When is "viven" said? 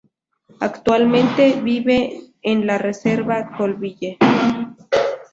1.61-2.33